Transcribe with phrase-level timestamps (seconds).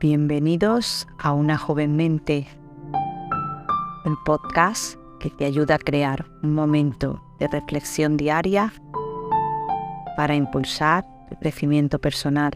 [0.00, 2.48] Bienvenidos a Una joven mente,
[4.06, 8.72] el podcast que te ayuda a crear un momento de reflexión diaria
[10.16, 12.52] para impulsar el crecimiento personal.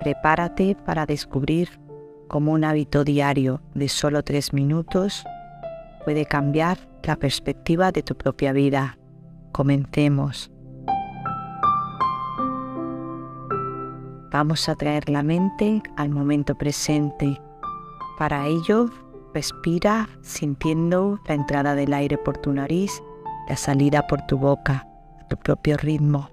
[0.00, 1.78] Prepárate para descubrir
[2.26, 5.24] cómo un hábito diario de solo tres minutos
[6.04, 8.98] puede cambiar la perspectiva de tu propia vida.
[9.52, 10.50] Comencemos.
[14.34, 17.40] Vamos a traer la mente al momento presente.
[18.18, 18.90] Para ello,
[19.32, 23.00] respira sintiendo la entrada del aire por tu nariz,
[23.48, 24.88] la salida por tu boca,
[25.20, 26.28] a tu propio ritmo.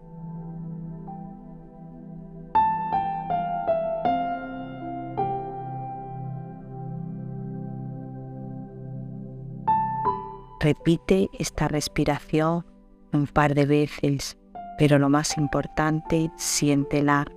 [10.59, 12.65] Repite esta respiración
[13.13, 14.39] un par de veces,
[14.79, 17.27] pero lo más importante, siéntela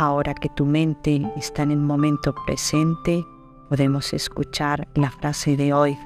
[0.00, 3.22] Ahora que tu mente está en el momento presente,
[3.68, 5.98] podemos escuchar la frase de hoy.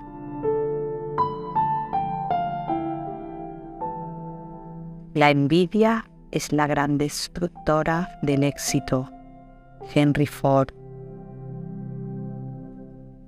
[5.15, 9.09] La envidia es la gran destructora del éxito.
[9.95, 10.71] Henry Ford.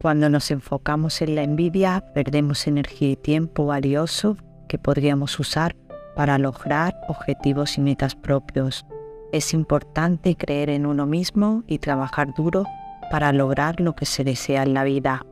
[0.02, 4.36] Cuando nos enfocamos en la envidia, perdemos energía y tiempo valioso
[4.68, 5.76] que podríamos usar
[6.16, 8.84] para lograr objetivos y metas propios.
[9.32, 12.64] Es importante creer en uno mismo y trabajar duro
[13.10, 15.24] para lograr lo que se desea en la vida.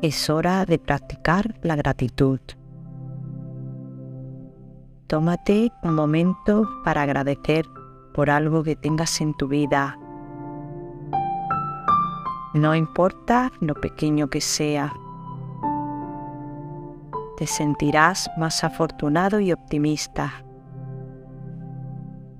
[0.00, 2.40] Es hora de practicar la gratitud.
[5.06, 7.66] Tómate un momento para agradecer
[8.14, 9.98] por algo que tengas en tu vida.
[12.54, 14.94] No importa lo pequeño que sea,
[17.36, 20.44] te sentirás más afortunado y optimista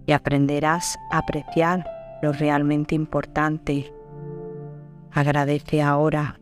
[0.06, 1.84] y aprenderás a apreciar
[2.22, 3.92] lo realmente importante.
[5.12, 6.38] Agradece ahora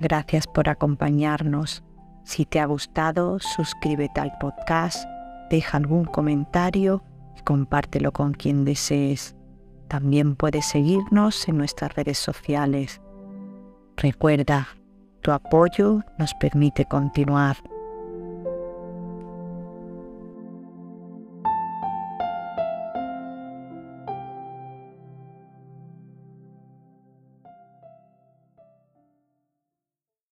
[0.00, 1.82] Gracias por acompañarnos.
[2.24, 5.08] Si te ha gustado, suscríbete al podcast,
[5.48, 7.02] deja algún comentario
[7.36, 9.36] y compártelo con quien desees.
[9.88, 13.00] También puedes seguirnos en nuestras redes sociales.
[13.96, 14.68] Recuerda,
[15.22, 17.56] tu apoyo nos permite continuar.